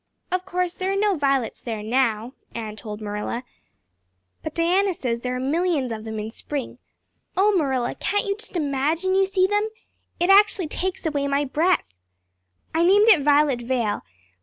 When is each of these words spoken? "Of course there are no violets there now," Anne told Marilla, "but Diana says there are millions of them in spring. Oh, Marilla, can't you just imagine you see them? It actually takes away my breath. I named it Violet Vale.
"Of 0.31 0.45
course 0.47 0.73
there 0.73 0.91
are 0.91 0.95
no 0.99 1.15
violets 1.15 1.61
there 1.61 1.83
now," 1.83 2.33
Anne 2.55 2.75
told 2.75 3.01
Marilla, 3.01 3.43
"but 4.41 4.55
Diana 4.55 4.95
says 4.95 5.21
there 5.21 5.35
are 5.35 5.39
millions 5.39 5.91
of 5.91 6.05
them 6.05 6.17
in 6.19 6.31
spring. 6.31 6.79
Oh, 7.37 7.55
Marilla, 7.55 7.93
can't 7.93 8.25
you 8.25 8.35
just 8.35 8.55
imagine 8.57 9.13
you 9.13 9.27
see 9.27 9.45
them? 9.45 9.69
It 10.19 10.31
actually 10.31 10.69
takes 10.69 11.05
away 11.05 11.27
my 11.27 11.45
breath. 11.45 11.99
I 12.73 12.81
named 12.81 13.09
it 13.09 13.21
Violet 13.21 13.61
Vale. 13.61 14.01